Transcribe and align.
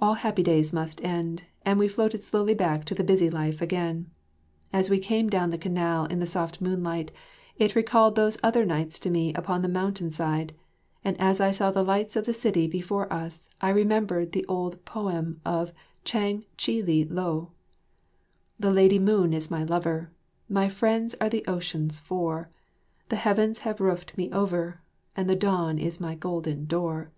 All 0.00 0.14
happy 0.14 0.42
days 0.42 0.72
must 0.72 1.00
end, 1.04 1.44
and 1.64 1.78
we 1.78 1.86
floated 1.86 2.24
slowly 2.24 2.54
back 2.54 2.84
to 2.86 2.92
the 2.96 3.04
busy 3.04 3.30
life 3.30 3.62
again. 3.62 4.10
As 4.72 4.90
we 4.90 4.98
came 4.98 5.30
down 5.30 5.50
the 5.50 5.58
canal 5.58 6.06
in 6.06 6.18
the 6.18 6.26
soft 6.26 6.60
moonlight 6.60 7.12
it 7.56 7.76
recalled 7.76 8.16
those 8.16 8.36
other 8.42 8.66
nights 8.66 8.98
to 8.98 9.08
me 9.08 9.32
upon 9.34 9.62
the 9.62 9.68
mountain 9.68 10.10
side, 10.10 10.56
and 11.04 11.16
as 11.20 11.40
I 11.40 11.52
saw 11.52 11.70
the 11.70 11.84
lights 11.84 12.16
of 12.16 12.24
the 12.26 12.32
city 12.34 12.66
before 12.66 13.06
us 13.12 13.48
I 13.60 13.68
remembered 13.70 14.32
the 14.32 14.44
old 14.46 14.84
poem 14.84 15.40
of 15.44 15.72
Chang 16.02 16.44
Chili 16.56 17.04
Lo: 17.04 17.52
"The 18.58 18.72
Lady 18.72 18.98
Moon 18.98 19.32
is 19.32 19.52
my 19.52 19.62
lover, 19.62 20.10
My 20.48 20.68
friends 20.68 21.14
are 21.20 21.28
the 21.28 21.46
Oceans 21.46 22.00
four, 22.00 22.50
The 23.08 23.14
Heavens 23.14 23.58
have 23.60 23.80
roofed 23.80 24.18
me 24.18 24.32
over, 24.32 24.80
And 25.16 25.30
the 25.30 25.36
Dawn 25.36 25.78
is 25.78 26.00
my 26.00 26.16
golden 26.16 26.64
door. 26.66 27.12